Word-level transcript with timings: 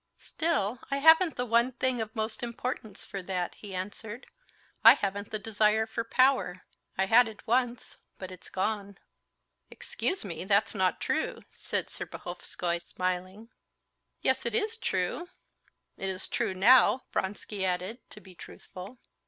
"Still 0.17 0.79
I 0.89 0.97
haven't 0.97 1.35
the 1.35 1.45
one 1.45 1.73
thing 1.73 2.01
of 2.01 2.15
most 2.15 2.41
importance 2.41 3.05
for 3.05 3.21
that," 3.21 3.53
he 3.53 3.75
answered; 3.75 4.25
"I 4.83 4.95
haven't 4.95 5.29
the 5.29 5.37
desire 5.37 5.85
for 5.85 6.03
power. 6.03 6.63
I 6.97 7.05
had 7.05 7.27
it 7.27 7.45
once, 7.45 7.99
but 8.17 8.31
it's 8.31 8.49
gone." 8.49 8.97
"Excuse 9.69 10.25
me, 10.25 10.43
that's 10.43 10.73
not 10.73 11.01
true," 11.01 11.43
said 11.51 11.85
Serpuhovskoy, 11.89 12.81
smiling. 12.81 13.49
"Yes, 14.23 14.43
it 14.47 14.55
is 14.55 14.75
true, 14.77 15.29
it 15.97 16.09
is 16.09 16.27
true... 16.27 16.55
now!" 16.55 17.03
Vronsky 17.13 17.63
added, 17.63 17.99
to 18.09 18.19
be 18.19 18.33
truthful. 18.33 18.97